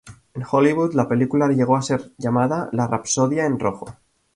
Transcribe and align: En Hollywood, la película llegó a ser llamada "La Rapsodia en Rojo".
En 0.33 0.43
Hollywood, 0.51 0.93
la 0.93 1.07
película 1.07 1.47
llegó 1.49 1.77
a 1.77 1.83
ser 1.83 2.11
llamada 2.17 2.69
"La 2.71 2.87
Rapsodia 2.87 3.45
en 3.45 3.59
Rojo". 3.59 3.95